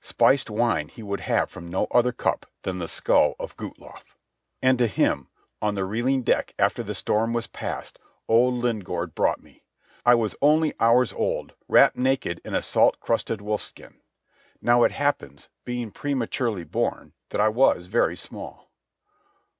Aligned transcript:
Spiced 0.00 0.50
wine 0.50 0.88
he 0.88 1.04
would 1.04 1.20
have 1.20 1.48
from 1.50 1.68
no 1.70 1.86
other 1.92 2.10
cup 2.10 2.46
than 2.62 2.78
the 2.80 2.88
skull 2.88 3.36
of 3.38 3.56
Guthlaf. 3.56 4.16
And 4.60 4.76
to 4.78 4.88
him, 4.88 5.28
on 5.62 5.76
the 5.76 5.84
reeling 5.84 6.24
deck 6.24 6.52
after 6.58 6.82
the 6.82 6.96
storm 6.96 7.32
was 7.32 7.46
past, 7.46 8.00
old 8.26 8.54
Lingaard 8.54 9.14
brought 9.14 9.40
me. 9.40 9.62
I 10.04 10.16
was 10.16 10.34
only 10.42 10.74
hours 10.80 11.12
old, 11.12 11.54
wrapped 11.68 11.94
naked 11.96 12.40
in 12.44 12.56
a 12.56 12.60
salt 12.60 12.98
crusted 12.98 13.38
wolfskin. 13.38 14.00
Now 14.60 14.82
it 14.82 14.90
happens, 14.90 15.48
being 15.64 15.92
prematurely 15.92 16.64
born, 16.64 17.12
that 17.28 17.40
I 17.40 17.46
was 17.48 17.86
very 17.86 18.16
small. 18.16 18.70